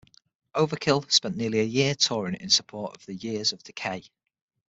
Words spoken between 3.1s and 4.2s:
Years of Decay".